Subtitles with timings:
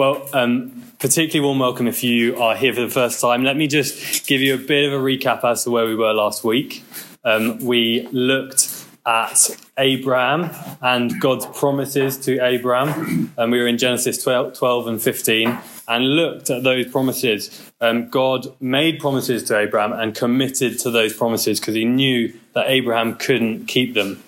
[0.00, 3.44] Well, um, particularly warm welcome if you are here for the first time.
[3.44, 6.14] Let me just give you a bit of a recap as to where we were
[6.14, 6.82] last week.
[7.22, 10.48] Um, we looked at Abraham
[10.80, 16.16] and God's promises to Abraham, and we were in Genesis 12, 12 and 15 and
[16.16, 17.70] looked at those promises.
[17.82, 22.70] Um, God made promises to Abraham and committed to those promises because he knew that
[22.70, 24.22] Abraham couldn't keep them.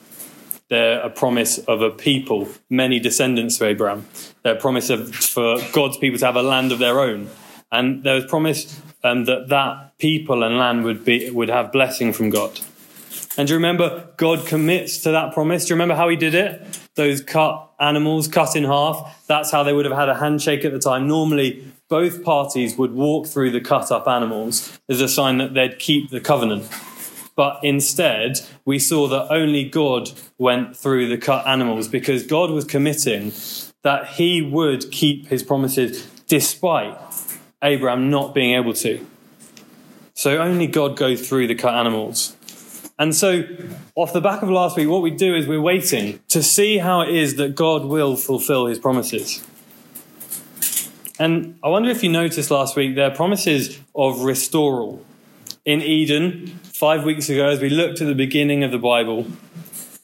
[0.73, 4.07] They're a promise of a people, many descendants to Abraham.
[4.43, 7.29] They're a promise of, for God's people to have a land of their own.
[7.71, 12.15] And there was promise um, that that people and land would, be, would have blessing
[12.15, 12.59] from God.
[13.37, 15.67] And do you remember God commits to that promise?
[15.67, 16.81] Do you remember how he did it?
[16.95, 19.27] Those cut animals cut in half.
[19.27, 21.07] That's how they would have had a handshake at the time.
[21.07, 25.79] Normally, both parties would walk through the cut up animals as a sign that they'd
[25.79, 26.67] keep the covenant.
[27.35, 32.65] But instead, we saw that only God went through the cut animals because God was
[32.65, 33.33] committing
[33.83, 36.97] that he would keep his promises despite
[37.63, 39.07] Abraham not being able to.
[40.15, 42.37] So only God goes through the cut animals.
[42.99, 43.45] And so,
[43.95, 47.01] off the back of last week, what we do is we're waiting to see how
[47.01, 49.43] it is that God will fulfill his promises.
[51.19, 55.05] And I wonder if you noticed last week, there are promises of restoral.
[55.65, 59.25] In Eden, five weeks ago, as we looked at the beginning of the Bible,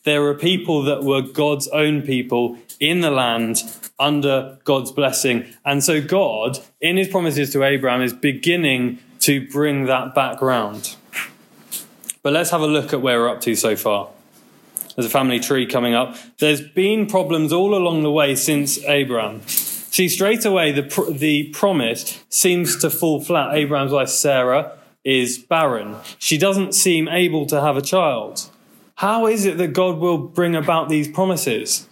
[0.04, 3.64] there were people that were God's own people in the land
[3.98, 5.44] under God's blessing.
[5.64, 10.94] And so God, in his promises to Abraham, is beginning to bring that back round.
[12.22, 14.10] But let's have a look at where we're up to so far.
[14.94, 16.14] There's a family tree coming up.
[16.38, 19.42] There's been problems all along the way since Abraham.
[19.48, 23.56] See, straight away, the, the promise seems to fall flat.
[23.56, 24.77] Abraham's wife, Sarah,
[25.08, 25.96] is barren.
[26.18, 28.50] She doesn't seem able to have a child.
[28.96, 31.88] How is it that God will bring about these promises?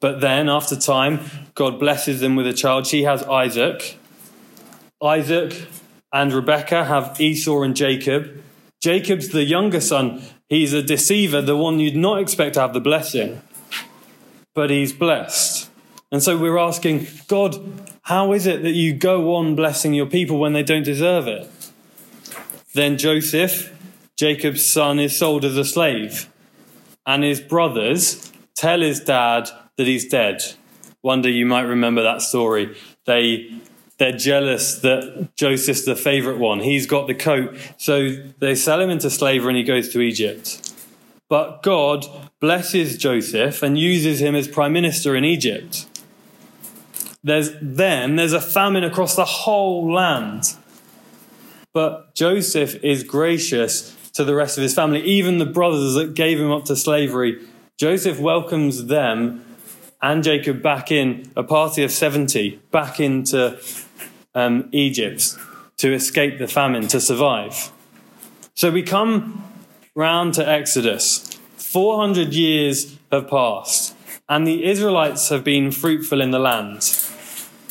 [0.00, 1.20] But then, after time,
[1.56, 2.86] God blesses them with a child.
[2.86, 3.98] She has Isaac.
[5.02, 5.66] Isaac
[6.12, 8.40] and Rebekah have Esau and Jacob.
[8.80, 10.22] Jacob's the younger son.
[10.48, 13.42] He's a deceiver, the one you'd not expect to have the blessing.
[14.54, 15.68] But he's blessed.
[16.12, 17.56] And so we're asking, God,
[18.02, 21.50] how is it that you go on blessing your people when they don't deserve it?
[22.74, 23.72] Then Joseph,
[24.16, 26.28] Jacob's son, is sold as a slave,
[27.06, 30.42] and his brothers tell his dad that he's dead.
[31.02, 32.76] Wonder you might remember that story.
[33.06, 33.60] They
[33.98, 36.60] they're jealous that Joseph's the favorite one.
[36.60, 40.74] He's got the coat, so they sell him into slavery and he goes to Egypt.
[41.28, 42.06] But God
[42.40, 45.86] blesses Joseph and uses him as prime minister in Egypt.
[47.22, 50.56] There's then there's a famine across the whole land.
[51.74, 56.40] But Joseph is gracious to the rest of his family, even the brothers that gave
[56.40, 57.44] him up to slavery.
[57.76, 59.44] Joseph welcomes them
[60.00, 63.58] and Jacob back in, a party of 70, back into
[64.34, 65.36] um, Egypt
[65.78, 67.72] to escape the famine, to survive.
[68.54, 69.42] So we come
[69.94, 71.38] round to Exodus.
[71.56, 73.96] 400 years have passed,
[74.28, 76.82] and the Israelites have been fruitful in the land.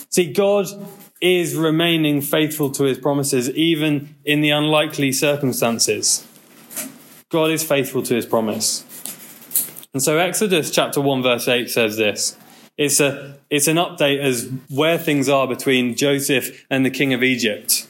[0.09, 0.67] See, God
[1.23, 6.27] is remaining faithful to his promises, even in the unlikely circumstances.
[7.29, 8.83] God is faithful to his promise.
[9.93, 12.37] And so Exodus chapter 1 verse 8 says this.
[12.77, 17.23] It's a it's an update as where things are between Joseph and the king of
[17.23, 17.87] Egypt.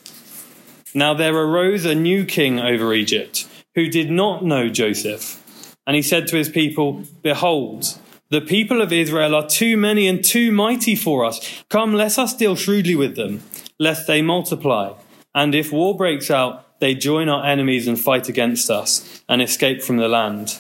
[0.94, 5.40] Now there arose a new king over Egypt who did not know Joseph.
[5.88, 7.98] And he said to his people, Behold,
[8.34, 11.64] the people of Israel are too many and too mighty for us.
[11.70, 13.44] Come, let us deal shrewdly with them,
[13.78, 14.94] lest they multiply.
[15.36, 19.84] And if war breaks out, they join our enemies and fight against us and escape
[19.84, 20.60] from the land.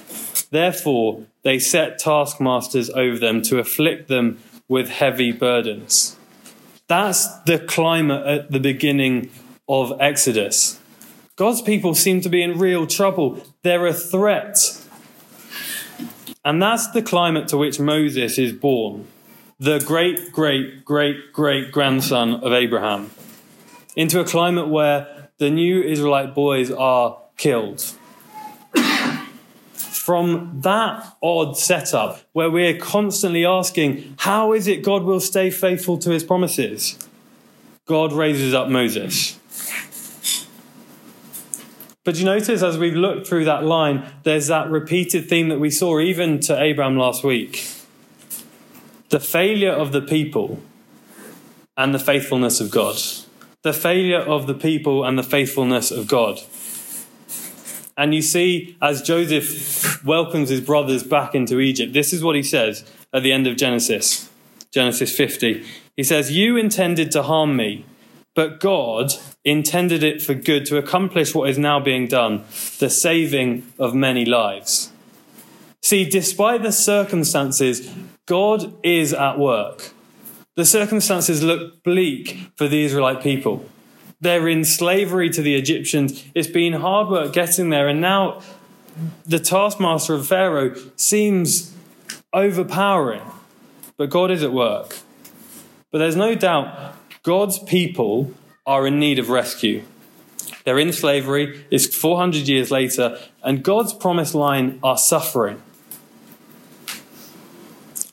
[0.51, 6.15] Therefore, they set taskmasters over them to afflict them with heavy burdens.
[6.87, 9.31] That's the climate at the beginning
[9.67, 10.79] of Exodus.
[11.37, 13.43] God's people seem to be in real trouble.
[13.63, 14.82] They're a threat
[16.45, 19.07] and that's the climate to which Moses is born,
[19.59, 23.11] the great, great, great, great grandson of Abraham,
[23.95, 27.81] into a climate where the new Israelite boys are killed.
[29.73, 35.97] From that odd setup, where we're constantly asking, how is it God will stay faithful
[35.99, 36.99] to his promises?
[37.85, 39.39] God raises up Moses.
[42.03, 45.69] But you notice as we've looked through that line, there's that repeated theme that we
[45.69, 47.65] saw even to Abraham last week
[49.09, 50.59] the failure of the people
[51.77, 52.97] and the faithfulness of God.
[53.61, 56.39] The failure of the people and the faithfulness of God.
[57.95, 62.41] And you see, as Joseph welcomes his brothers back into Egypt, this is what he
[62.41, 62.83] says
[63.13, 64.29] at the end of Genesis.
[64.71, 65.63] Genesis 50.
[65.95, 67.85] He says, You intended to harm me,
[68.33, 69.13] but God
[69.45, 72.43] intended it for good to accomplish what is now being done,
[72.79, 74.91] the saving of many lives.
[75.81, 77.91] See, despite the circumstances,
[78.25, 79.91] God is at work.
[80.55, 83.65] The circumstances look bleak for the Israelite people.
[84.21, 86.23] They're in slavery to the Egyptians.
[86.33, 88.41] It's been hard work getting there, and now
[89.25, 91.75] the taskmaster of Pharaoh seems
[92.31, 93.23] overpowering.
[93.97, 94.99] But God is at work.
[95.91, 98.31] But there's no doubt God's people
[98.65, 99.83] are in need of rescue.
[100.63, 105.61] They're in slavery, it's 400 years later, and God's promised line are suffering.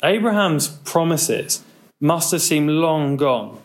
[0.02, 1.62] Abraham's promises
[2.00, 3.58] must have seemed long gone.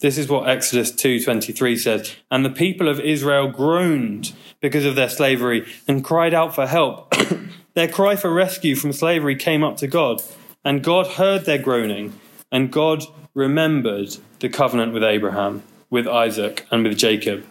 [0.00, 5.08] This is what Exodus 2:23 says, and the people of Israel groaned because of their
[5.08, 7.14] slavery and cried out for help.
[7.74, 10.20] their cry for rescue from slavery came up to God,
[10.64, 12.12] and God heard their groaning,
[12.50, 15.62] and God remembered the covenant with Abraham,
[15.92, 17.44] with Isaac, and with Jacob.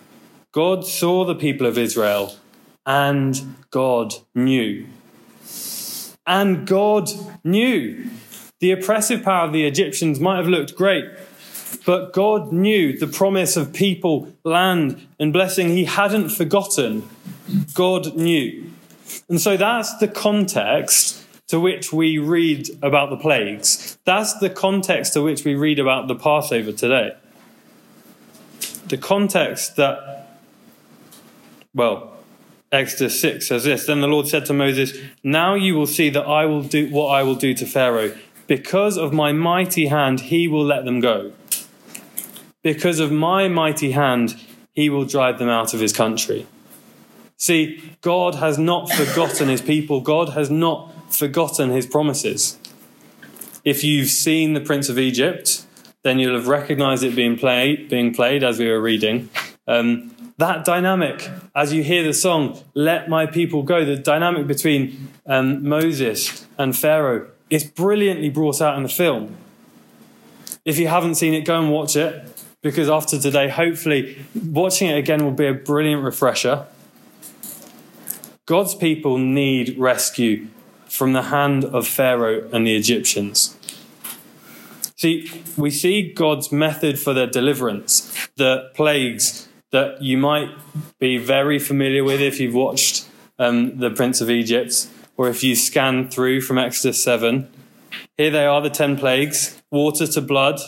[0.51, 2.35] God saw the people of Israel,
[2.85, 4.87] and God knew.
[6.25, 7.09] And God
[7.43, 8.09] knew.
[8.59, 11.05] The oppressive power of the Egyptians might have looked great,
[11.85, 15.69] but God knew the promise of people, land, and blessing.
[15.69, 17.07] He hadn't forgotten.
[17.75, 18.71] God knew.
[19.29, 23.99] And so that's the context to which we read about the plagues.
[24.05, 27.11] That's the context to which we read about the Passover today.
[28.91, 30.27] The context that,
[31.73, 32.11] well,
[32.73, 34.91] Exodus 6 says this Then the Lord said to Moses,
[35.23, 38.13] Now you will see that I will do what I will do to Pharaoh.
[38.47, 41.31] Because of my mighty hand, he will let them go.
[42.63, 44.35] Because of my mighty hand,
[44.73, 46.45] he will drive them out of his country.
[47.37, 50.01] See, God has not forgotten his people.
[50.01, 52.59] God has not forgotten his promises.
[53.63, 55.60] If you've seen The Prince of Egypt,
[56.03, 59.29] then you'll have recognized it being played, being played as we were reading.
[59.67, 65.09] Um, that dynamic, as you hear the song, Let My People Go, the dynamic between
[65.27, 69.35] um, Moses and Pharaoh, is brilliantly brought out in the film.
[70.65, 74.97] If you haven't seen it, go and watch it, because after today, hopefully, watching it
[74.97, 76.65] again will be a brilliant refresher.
[78.45, 80.47] God's people need rescue
[80.87, 83.55] from the hand of Pharaoh and the Egyptians.
[85.01, 90.51] See, we see God's method for their deliverance, the plagues that you might
[90.99, 93.07] be very familiar with if you've watched
[93.39, 94.87] um, The Prince of Egypt
[95.17, 97.51] or if you scan through from Exodus 7.
[98.15, 100.59] Here they are, the 10 plagues water to blood,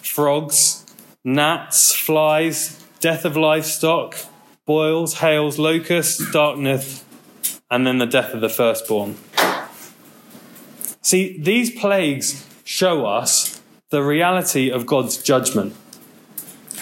[0.00, 0.86] frogs,
[1.22, 4.16] gnats, flies, death of livestock,
[4.64, 7.04] boils, hails, locusts, darkness,
[7.70, 9.16] and then the death of the firstborn.
[11.02, 13.53] See, these plagues show us
[13.94, 15.72] the reality of God's judgment.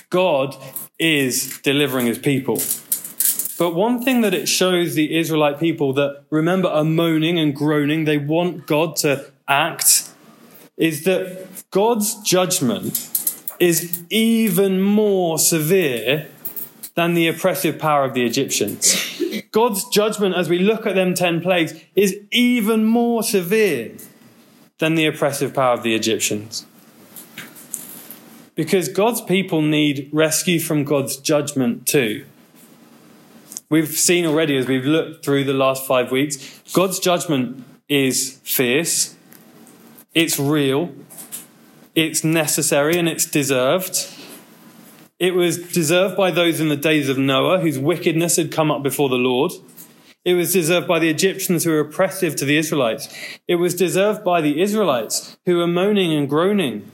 [0.09, 0.57] God
[0.99, 2.57] is delivering his people.
[3.59, 8.07] But one thing that it shows the Israelite people that remember are moaning and groaning,
[8.07, 10.09] they want God to act,
[10.79, 13.11] is that God's judgment
[13.61, 16.29] is even more severe
[16.95, 19.23] than the oppressive power of the Egyptians.
[19.51, 23.93] God's judgment, as we look at them 10 plagues, is even more severe
[24.79, 26.65] than the oppressive power of the Egyptians.
[28.55, 32.27] Because God's people need rescue from God's judgment too.
[33.71, 39.17] We've seen already as we've looked through the last five weeks, God's judgment is fierce,
[40.13, 40.93] it's real,
[41.95, 44.09] it's necessary, and it's deserved.
[45.19, 48.83] It was deserved by those in the days of Noah whose wickedness had come up
[48.83, 49.53] before the Lord.
[50.25, 53.09] It was deserved by the Egyptians who were oppressive to the Israelites.
[53.49, 56.91] It was deserved by the Israelites who were moaning and groaning.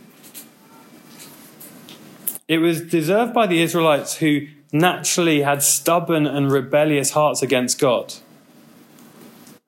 [2.49, 8.15] It was deserved by the Israelites who naturally had stubborn and rebellious hearts against God.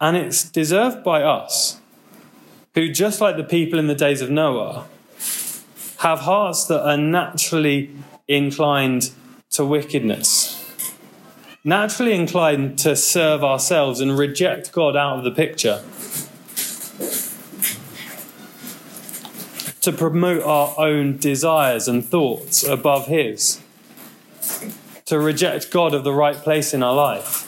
[0.00, 1.78] And it's deserved by us,
[2.74, 4.86] who, just like the people in the days of Noah,
[5.98, 7.90] have hearts that are naturally
[8.26, 9.10] inclined
[9.50, 10.60] to wickedness
[11.64, 15.82] naturally inclined to serve ourselves and reject God out of the picture.
[19.82, 23.60] To promote our own desires and thoughts above His.
[25.06, 27.46] To reject God of the right place in our life.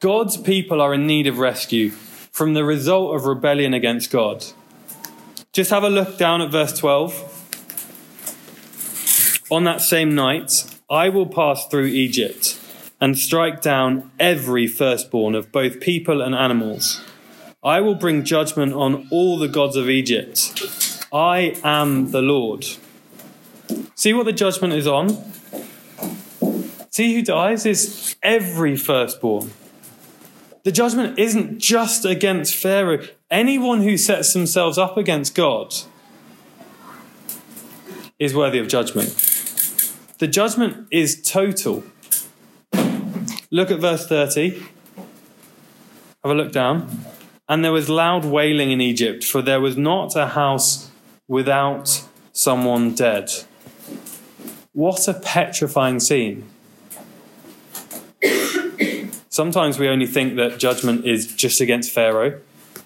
[0.00, 4.44] God's people are in need of rescue from the result of rebellion against God.
[5.52, 7.34] Just have a look down at verse 12.
[9.50, 12.60] On that same night, I will pass through Egypt
[13.00, 17.02] and strike down every firstborn of both people and animals.
[17.64, 20.87] I will bring judgment on all the gods of Egypt.
[21.12, 22.66] I am the Lord.
[23.94, 25.16] See what the judgment is on?
[26.90, 29.52] See who dies is every firstborn.
[30.64, 33.02] The judgment isn't just against Pharaoh.
[33.30, 35.74] Anyone who sets themselves up against God
[38.18, 39.08] is worthy of judgment.
[40.18, 41.84] The judgment is total.
[43.50, 44.58] Look at verse 30.
[46.22, 47.04] Have a look down.
[47.48, 50.90] And there was loud wailing in Egypt, for there was not a house
[51.28, 53.30] without someone dead.
[54.72, 56.48] What a petrifying scene.
[59.28, 62.40] Sometimes we only think that judgment is just against Pharaoh,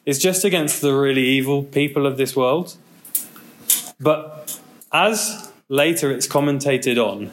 [0.04, 2.76] it's just against the really evil people of this world.
[4.00, 4.58] But
[4.92, 7.32] as later it's commentated on,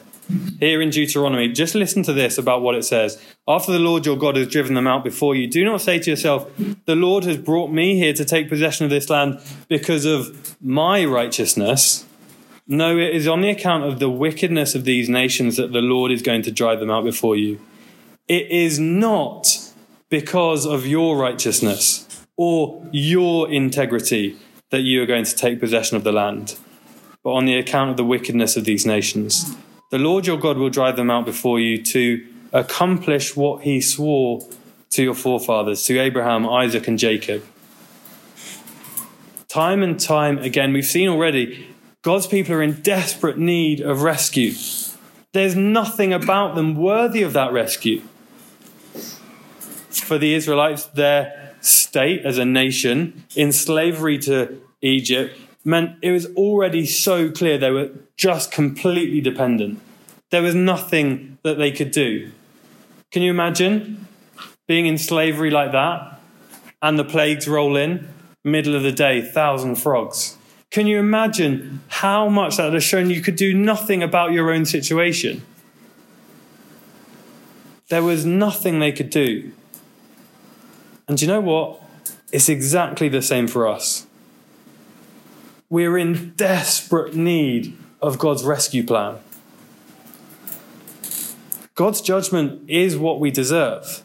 [0.58, 3.22] here in Deuteronomy, just listen to this about what it says.
[3.48, 6.10] After the Lord your God has driven them out before you, do not say to
[6.10, 6.50] yourself,
[6.84, 11.04] The Lord has brought me here to take possession of this land because of my
[11.04, 12.06] righteousness.
[12.66, 16.12] No, it is on the account of the wickedness of these nations that the Lord
[16.12, 17.60] is going to drive them out before you.
[18.28, 19.58] It is not
[20.08, 22.06] because of your righteousness
[22.36, 24.36] or your integrity
[24.70, 26.56] that you are going to take possession of the land,
[27.24, 29.56] but on the account of the wickedness of these nations.
[29.90, 34.40] The Lord your God will drive them out before you to accomplish what he swore
[34.90, 37.44] to your forefathers, to Abraham, Isaac, and Jacob.
[39.48, 41.66] Time and time again, we've seen already
[42.02, 44.54] God's people are in desperate need of rescue.
[45.32, 48.02] There's nothing about them worthy of that rescue.
[49.90, 56.26] For the Israelites, their state as a nation in slavery to Egypt meant it was
[56.34, 59.80] already so clear they were just completely dependent.
[60.30, 62.30] There was nothing that they could do.
[63.10, 64.06] Can you imagine
[64.66, 66.20] being in slavery like that
[66.80, 68.08] and the plagues roll in,
[68.44, 70.36] middle of the day, thousand frogs?
[70.70, 74.64] Can you imagine how much that have shown you could do nothing about your own
[74.64, 75.42] situation?
[77.88, 79.50] There was nothing they could do.
[81.08, 81.82] And you know what?
[82.30, 84.06] It's exactly the same for us.
[85.70, 89.18] We're in desperate need of God's rescue plan.
[91.76, 94.02] God's judgment is what we deserve.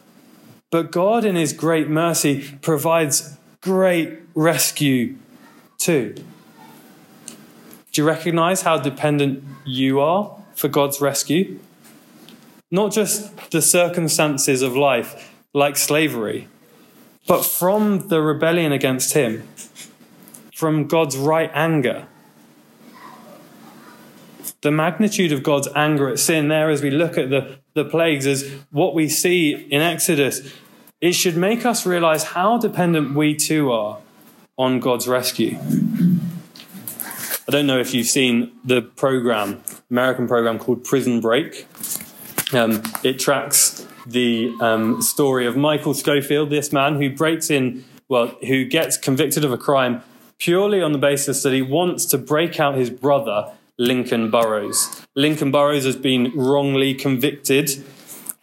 [0.69, 5.15] But God, in His great mercy, provides great rescue
[5.79, 6.13] too.
[7.91, 11.59] Do you recognize how dependent you are for God's rescue?
[12.69, 16.47] Not just the circumstances of life, like slavery,
[17.27, 19.47] but from the rebellion against Him
[20.55, 22.07] from God's right anger.
[24.61, 28.25] The magnitude of God's anger at sin, there, as we look at the, the plagues,
[28.25, 30.53] is what we see in Exodus.
[31.01, 33.99] It should make us realize how dependent we too are
[34.57, 35.59] on God's rescue.
[37.47, 41.67] I don't know if you've seen the program, American program called Prison Break.
[42.53, 48.27] Um, it tracks the um, story of Michael Scofield, this man who breaks in, well,
[48.47, 50.01] who gets convicted of a crime
[50.39, 55.05] purely on the basis that he wants to break out his brother, Lincoln Burrows.
[55.15, 57.83] Lincoln Burrows has been wrongly convicted.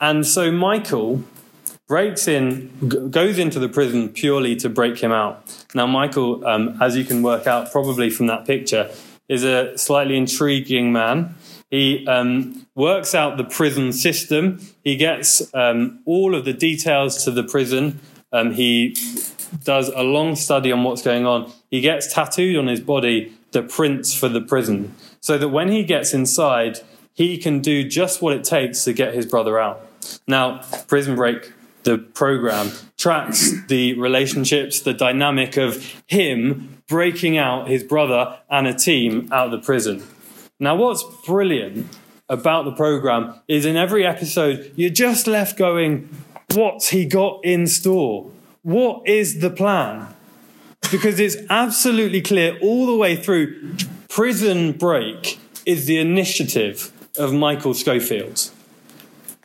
[0.00, 1.24] And so Michael
[1.86, 2.70] breaks in,
[3.10, 5.64] goes into the prison purely to break him out.
[5.74, 8.90] Now, Michael, um, as you can work out probably from that picture,
[9.28, 11.34] is a slightly intriguing man.
[11.70, 14.60] He um, works out the prison system.
[14.84, 18.00] He gets um, all of the details to the prison.
[18.32, 18.96] Um, he
[19.64, 21.50] does a long study on what's going on.
[21.72, 25.84] He gets tattooed on his body the prints for the prison so that when he
[25.84, 26.80] gets inside,
[27.14, 29.80] he can do just what it takes to get his brother out.
[30.28, 31.50] Now, Prison Break,
[31.84, 38.74] the program, tracks the relationships, the dynamic of him breaking out his brother and a
[38.74, 40.02] team out of the prison.
[40.60, 41.86] Now, what's brilliant
[42.28, 46.10] about the program is in every episode, you're just left going,
[46.54, 48.30] What's he got in store?
[48.60, 50.14] What is the plan?
[50.92, 53.74] Because it's absolutely clear all the way through.
[54.10, 58.50] Prison Break is the initiative of Michael Scofield.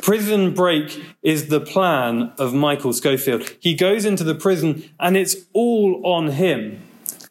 [0.03, 3.49] Prison Break is the plan of Michael Scofield.
[3.61, 6.81] He goes into the prison and it's all on him.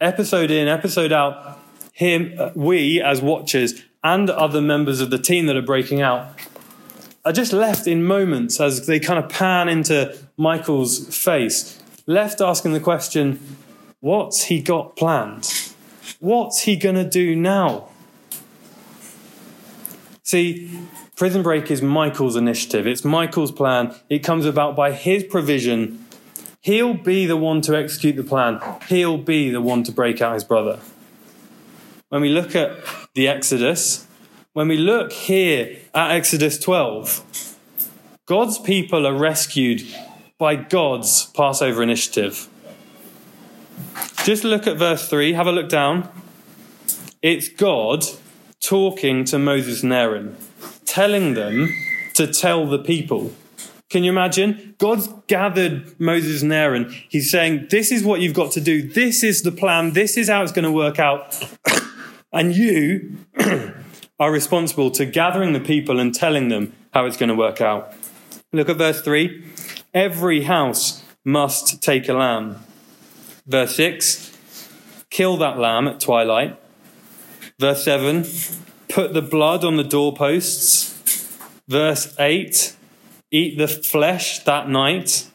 [0.00, 1.61] Episode in, episode out,
[1.92, 6.28] him, uh, we as watchers and other members of the team that are breaking out
[7.26, 12.73] are just left in moments as they kind of pan into Michael's face, left asking
[12.73, 13.40] the question,
[14.06, 15.72] what's he got planned?
[16.20, 17.88] What's he going to do now?
[20.22, 20.70] See,
[21.16, 22.86] Prison Break is Michael's initiative.
[22.86, 23.96] It's Michael's plan.
[24.08, 26.04] It comes about by his provision.
[26.60, 28.60] He'll be the one to execute the plan.
[28.88, 30.78] He'll be the one to break out his brother.
[32.08, 32.76] when we look at
[33.14, 34.06] the Exodus,
[34.52, 37.56] when we look here at Exodus 12,
[38.26, 39.82] God's people are rescued
[40.38, 42.48] by God's Passover initiative.
[44.25, 46.09] Just look at verse 3, have a look down.
[47.23, 48.04] It's God
[48.61, 50.37] talking to Moses and Aaron,
[50.85, 51.73] telling them
[52.14, 53.33] to tell the people.
[53.88, 54.75] Can you imagine?
[54.78, 56.92] God's gathered Moses and Aaron.
[57.09, 58.83] He's saying, This is what you've got to do.
[58.83, 59.92] This is the plan.
[59.92, 61.40] This is how it's going to work out.
[62.33, 63.16] and you
[64.18, 67.92] are responsible to gathering the people and telling them how it's going to work out.
[68.52, 69.45] Look at verse 3.
[69.95, 72.64] Every house must take a lamb.
[73.46, 74.36] Verse 6.
[75.10, 76.58] Kill that lamb at twilight.
[77.58, 78.24] Verse 7.
[78.88, 80.92] Put the blood on the doorposts.
[81.68, 82.76] Verse 8
[83.30, 85.28] eat the flesh that night.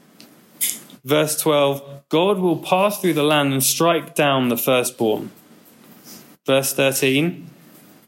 [1.04, 5.32] Verse 12 God will pass through the land and strike down the firstborn.
[6.46, 7.48] Verse 13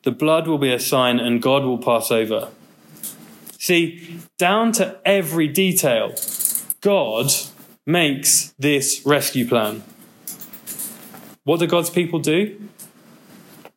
[0.03, 2.49] The blood will be a sign and God will pass over.
[3.57, 6.13] See, down to every detail,
[6.81, 7.31] God
[7.85, 9.83] makes this rescue plan.
[11.43, 12.69] What do God's people do?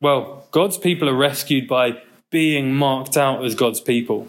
[0.00, 4.28] Well, God's people are rescued by being marked out as God's people.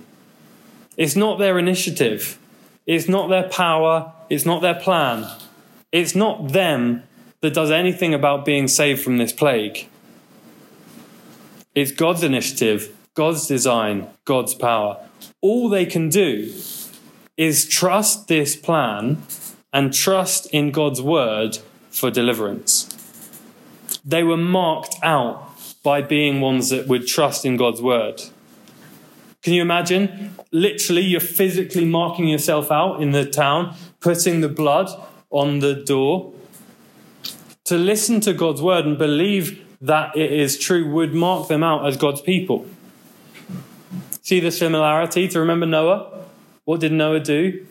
[0.95, 2.39] It's not their initiative.
[2.87, 4.11] It's not their power.
[4.29, 5.27] It's not their plan.
[5.91, 7.03] It's not them
[7.41, 9.87] that does anything about being saved from this plague.
[11.75, 14.97] It's God's initiative, God's design, God's power.
[15.41, 16.51] All they can do
[17.37, 19.21] is trust this plan
[19.71, 21.59] and trust in God's word
[21.91, 22.96] for deliverance.
[24.07, 25.51] They were marked out
[25.83, 28.21] by being ones that would trust in God's word.
[29.43, 30.33] Can you imagine?
[30.53, 34.87] Literally, you're physically marking yourself out in the town, putting the blood
[35.29, 36.33] on the door.
[37.65, 41.85] To listen to God's word and believe that it is true would mark them out
[41.85, 42.65] as God's people.
[44.21, 46.23] See the similarity to remember Noah?
[46.63, 47.65] What did Noah do?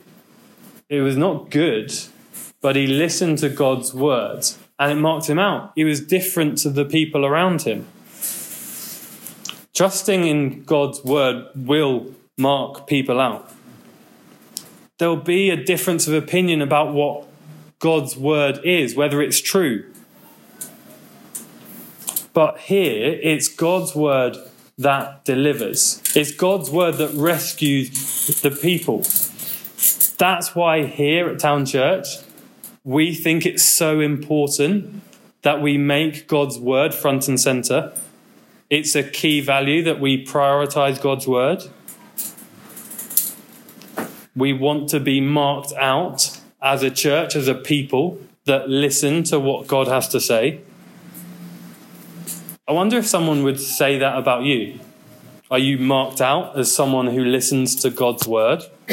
[0.90, 1.94] It was not good,
[2.60, 5.72] but he listened to God's words and it marked him out.
[5.74, 7.86] He was different to the people around him.
[9.74, 13.52] Trusting in God's word will mark people out.
[14.98, 17.26] There'll be a difference of opinion about what
[17.78, 19.84] God's word is, whether it's true.
[22.32, 24.36] But here, it's God's word
[24.78, 26.02] that delivers.
[26.14, 28.98] It's God's word that rescues the people.
[30.18, 32.06] That's why here at Town Church,
[32.86, 35.02] we think it's so important
[35.42, 37.92] that we make God's word front and center
[38.68, 41.62] it's a key value that we prioritize God's word.
[44.34, 49.38] We want to be marked out as a church, as a people that listen to
[49.38, 50.62] what God has to say.
[52.66, 54.80] I wonder if someone would say that about you.
[55.48, 58.64] Are you marked out as someone who listens to God's word?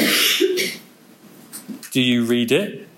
[1.90, 2.88] Do you read it?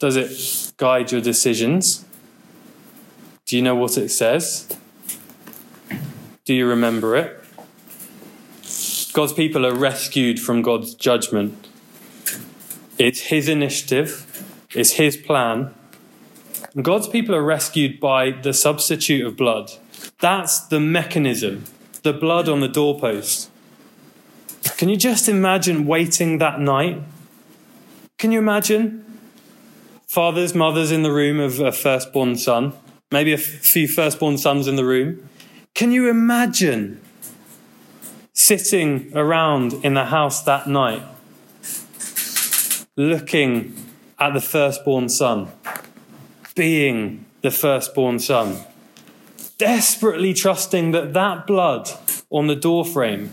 [0.00, 2.06] Does it guide your decisions?
[3.44, 4.66] Do you know what it says?
[6.46, 7.36] Do you remember it?
[9.12, 11.68] God's people are rescued from God's judgment.
[12.96, 14.42] It's His initiative,
[14.74, 15.74] it's His plan.
[16.74, 19.70] And God's people are rescued by the substitute of blood.
[20.20, 21.64] That's the mechanism,
[22.04, 23.50] the blood on the doorpost.
[24.78, 27.02] Can you just imagine waiting that night?
[28.16, 29.04] Can you imagine
[30.10, 32.72] fathers, mothers in the room of a firstborn son,
[33.12, 35.28] maybe a few firstborn sons in the room?
[35.72, 37.00] Can you imagine
[38.32, 41.02] sitting around in the house that night,
[42.96, 43.72] looking
[44.18, 45.46] at the firstborn son,
[46.56, 48.58] being the firstborn son,
[49.58, 51.88] desperately trusting that that blood
[52.30, 53.30] on the doorframe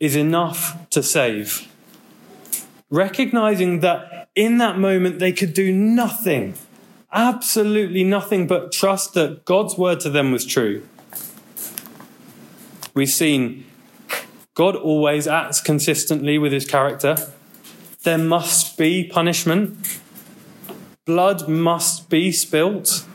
[0.00, 1.68] is enough to save?
[2.90, 6.54] Recognizing that in that moment they could do nothing,
[7.12, 10.82] absolutely nothing but trust that God's word to them was true
[12.92, 13.64] We've seen
[14.54, 17.16] God always acts consistently with his character.
[18.02, 20.00] There must be punishment.
[21.06, 23.06] Blood must be spilt.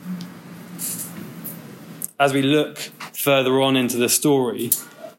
[2.18, 4.70] As we look further on into the story,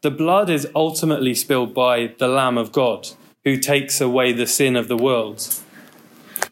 [0.02, 3.08] the blood is ultimately spilled by the Lamb of God
[3.44, 5.57] who takes away the sin of the world.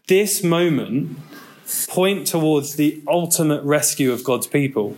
[0.07, 1.19] This moment
[1.89, 4.97] point towards the ultimate rescue of God's people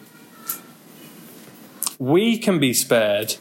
[1.99, 3.37] we can be spared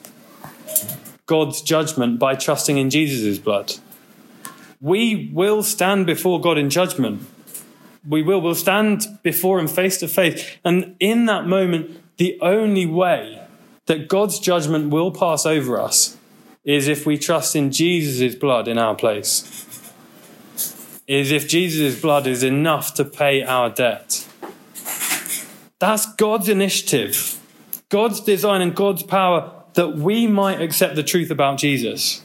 [1.27, 3.75] God's judgment by trusting in Jesus' blood.
[4.79, 7.21] We will stand before God in judgment.
[8.07, 8.39] We will.
[8.39, 10.57] We'll stand before Him face to face.
[10.63, 13.45] And in that moment, the only way
[13.87, 16.17] that God's judgment will pass over us
[16.63, 19.66] is if we trust in Jesus' blood in our place.
[21.07, 24.27] Is if Jesus' blood is enough to pay our debt.
[25.79, 27.39] That's God's initiative,
[27.89, 32.23] God's design, and God's power that we might accept the truth about Jesus.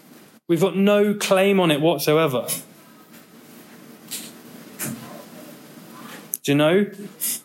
[0.49, 2.49] We've got no claim on it whatsoever.
[6.42, 6.90] Do you know?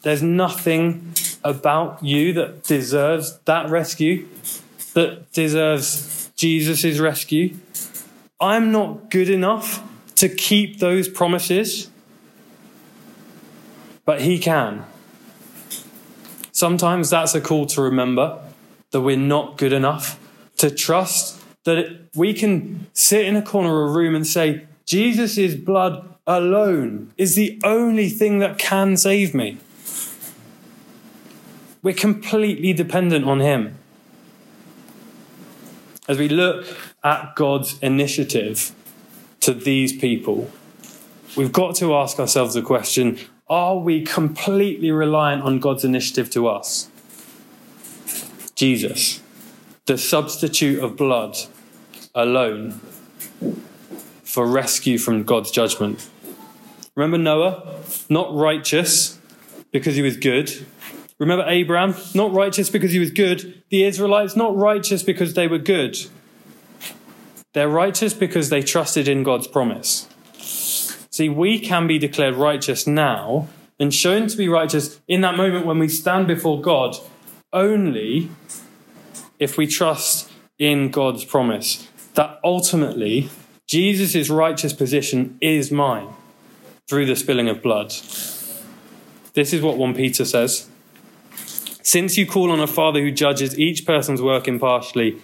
[0.02, 4.28] There's nothing about you that deserves that rescue,
[4.94, 7.58] that deserves Jesus' rescue.
[8.40, 9.84] I'm not good enough
[10.18, 11.90] to keep those promises,
[14.04, 14.86] but He can.
[16.52, 18.40] Sometimes that's a call to remember
[18.92, 20.20] that we're not good enough,
[20.58, 25.54] to trust that we can sit in a corner of a room and say, Jesus'
[25.54, 29.58] blood alone is the only thing that can save me.
[31.84, 33.78] We're completely dependent on Him.
[36.08, 36.66] As we look
[37.04, 38.74] at God's initiative
[39.42, 40.52] to these people,
[41.36, 43.20] we've got to ask ourselves the question
[43.50, 46.90] are we completely reliant on God's initiative to us?
[48.56, 49.22] Jesus,
[49.86, 51.38] the substitute of blood
[52.14, 52.82] alone
[54.24, 56.10] for rescue from God's judgment.
[56.96, 57.80] Remember Noah?
[58.10, 59.20] Not righteous
[59.72, 60.66] because he was good.
[61.20, 61.96] Remember Abraham?
[62.14, 63.64] Not righteous because he was good.
[63.70, 64.36] The Israelites?
[64.36, 65.98] Not righteous because they were good.
[67.58, 70.08] They're righteous because they trusted in God's promise.
[70.38, 73.48] See, we can be declared righteous now
[73.80, 76.98] and shown to be righteous in that moment when we stand before God
[77.52, 78.30] only
[79.40, 83.32] if we trust in God's promise that ultimately
[83.66, 86.10] Jesus' righteous position is mine
[86.88, 87.90] through the spilling of blood.
[89.34, 90.70] This is what 1 Peter says.
[91.82, 95.24] Since you call on a Father who judges each person's work impartially,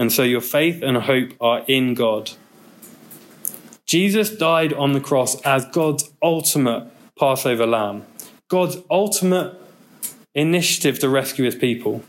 [0.00, 2.30] and so your faith and hope are in God.
[3.84, 8.06] Jesus died on the cross as God's ultimate Passover lamb,
[8.48, 9.54] God's ultimate
[10.34, 12.02] initiative to rescue his people.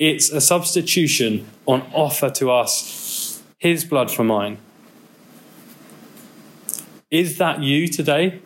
[0.00, 4.58] It's a substitution on offer to us, his blood for mine.
[7.12, 8.40] Is that you today?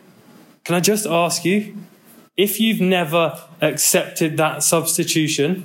[0.65, 1.75] Can I just ask you,
[2.37, 5.65] if you've never accepted that substitution,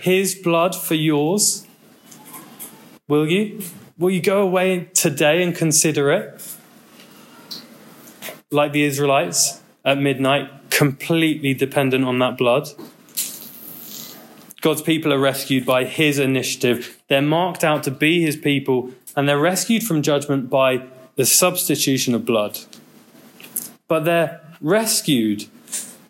[0.00, 1.66] his blood for yours,
[3.12, 3.60] will you?
[3.98, 6.56] Will you go away today and consider it?
[8.50, 12.68] Like the Israelites at midnight, completely dependent on that blood.
[14.60, 17.00] God's people are rescued by his initiative.
[17.08, 22.14] They're marked out to be his people, and they're rescued from judgment by the substitution
[22.14, 22.58] of blood
[23.92, 25.44] but they're rescued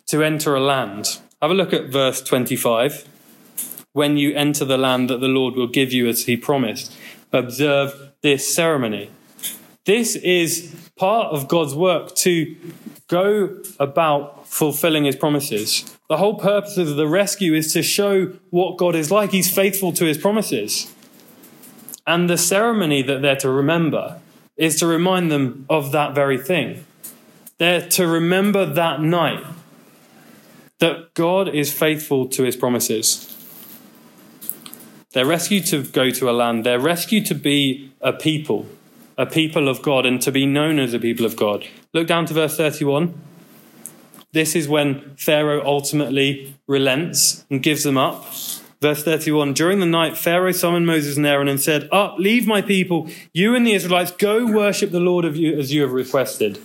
[0.05, 1.19] to enter a land.
[1.41, 3.05] Have a look at verse 25.
[3.93, 6.93] When you enter the land that the Lord will give you as he promised,
[7.31, 9.09] observe this ceremony.
[9.85, 12.55] This is part of God's work to
[13.07, 15.97] go about fulfilling his promises.
[16.09, 19.31] The whole purpose of the rescue is to show what God is like.
[19.31, 20.93] He's faithful to his promises.
[22.05, 24.19] And the ceremony that they're to remember
[24.57, 26.85] is to remind them of that very thing.
[27.57, 29.43] They're to remember that night
[30.79, 33.32] that God is faithful to his promises.
[35.13, 36.65] They're rescued to go to a land.
[36.65, 38.65] They're rescued to be a people,
[39.17, 41.67] a people of God, and to be known as a people of God.
[41.93, 43.13] Look down to verse 31.
[44.31, 48.25] This is when Pharaoh ultimately relents and gives them up.
[48.81, 52.63] Verse 31 During the night, Pharaoh summoned Moses and Aaron and said, Up, leave my
[52.63, 53.07] people.
[53.31, 56.59] You and the Israelites, go worship the Lord of you as you have requested.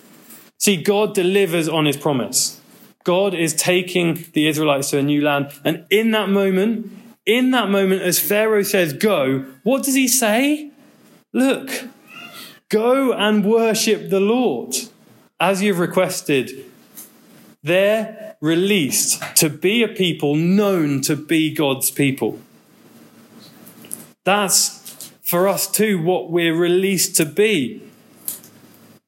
[0.59, 2.61] See, God delivers on his promise.
[3.05, 5.53] God is taking the Israelites to a new land.
[5.65, 6.91] And in that moment,
[7.29, 10.71] in that moment, as Pharaoh says, go, what does he say?
[11.35, 11.71] Look,
[12.71, 14.75] go and worship the Lord
[15.39, 16.65] as you've requested.
[17.63, 22.41] They're released to be a people known to be God's people.
[24.25, 27.83] That's for us too what we're released to be.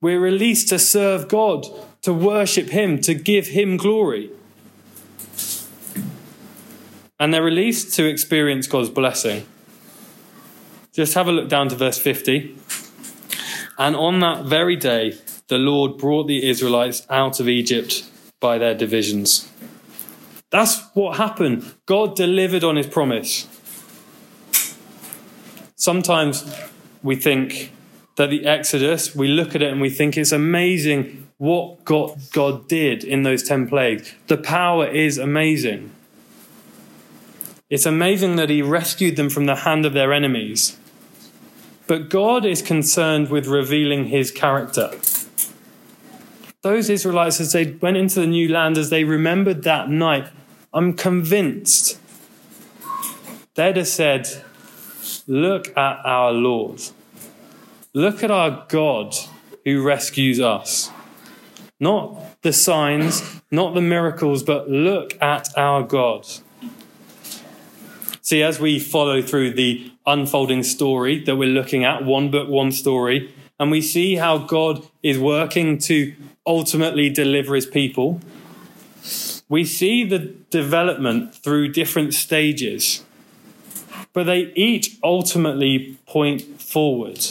[0.03, 1.67] We're released to serve God,
[2.03, 4.31] to worship Him, to give Him glory.
[7.21, 9.47] And they're released to experience God's blessing.
[10.93, 12.57] Just have a look down to verse 50.
[13.79, 18.75] And on that very day, the Lord brought the Israelites out of Egypt by their
[18.75, 19.51] divisions.
[20.49, 21.75] That's what happened.
[21.85, 23.47] God delivered on his promise.
[25.77, 26.51] Sometimes
[27.03, 27.73] we think
[28.17, 32.67] that the Exodus, we look at it and we think it's amazing what God, God
[32.67, 34.15] did in those 10 plagues.
[34.27, 35.93] The power is amazing.
[37.71, 40.77] It's amazing that he rescued them from the hand of their enemies.
[41.87, 44.91] But God is concerned with revealing his character.
[46.63, 50.29] Those Israelites, as they went into the new land, as they remembered that night,
[50.75, 51.99] I'm convinced
[53.55, 54.29] they'd have said,
[55.27, 56.83] Look at our Lord.
[57.95, 59.15] Look at our God
[59.65, 60.91] who rescues us.
[61.79, 66.27] Not the signs, not the miracles, but look at our God.
[68.23, 72.73] See, as we follow through the unfolding story that we're looking at, one book, one
[72.73, 76.15] story, and we see how God is working to
[76.47, 78.21] ultimately deliver his people,
[79.49, 83.05] we see the development through different stages,
[84.13, 87.27] but they each ultimately point forward.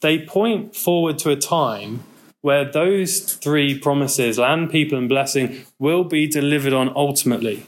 [0.00, 2.04] They point forward to a time
[2.40, 7.66] where those three promises land, people, and blessing will be delivered on ultimately.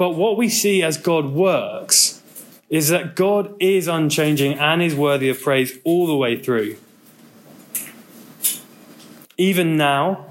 [0.00, 2.22] But what we see as God works
[2.70, 6.78] is that God is unchanging and is worthy of praise all the way through.
[9.36, 10.24] Even now,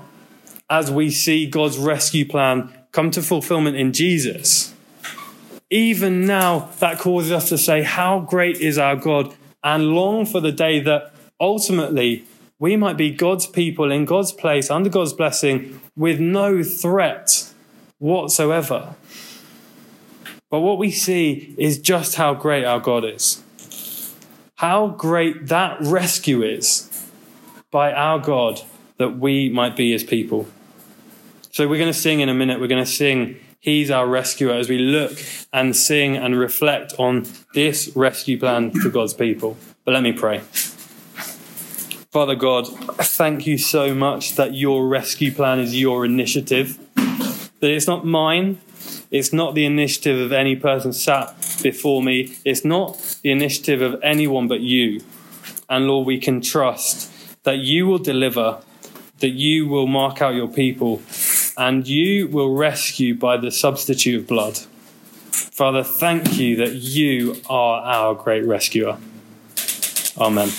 [0.71, 4.73] as we see God's rescue plan come to fulfillment in Jesus,
[5.69, 10.41] even now that causes us to say, How great is our God, and long for
[10.41, 12.25] the day that ultimately
[12.57, 17.53] we might be God's people in God's place, under God's blessing, with no threat
[17.99, 18.95] whatsoever.
[20.49, 23.43] But what we see is just how great our God is.
[24.55, 26.89] How great that rescue is
[27.71, 28.61] by our God
[28.97, 30.47] that we might be his people.
[31.51, 32.59] So we're going to sing in a minute.
[32.59, 37.25] We're going to sing He's our rescuer as we look and sing and reflect on
[37.53, 39.57] this rescue plan for God's people.
[39.83, 40.39] But let me pray.
[42.11, 47.85] Father God, thank you so much that your rescue plan is your initiative, that it's
[47.85, 48.61] not mine,
[49.11, 52.37] it's not the initiative of any person sat before me.
[52.45, 55.01] It's not the initiative of anyone but you.
[55.69, 57.11] And Lord, we can trust
[57.43, 58.61] that you will deliver,
[59.19, 61.01] that you will mark out your people,
[61.57, 64.57] and you will rescue by the substitute of blood.
[65.31, 68.97] Father, thank you that you are our great rescuer.
[70.17, 70.49] Amen.